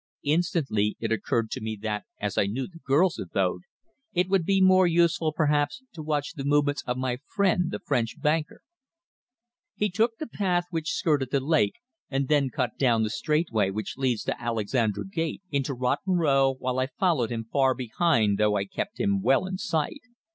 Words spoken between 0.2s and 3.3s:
Instantly it occurred to me that, as I knew the girl's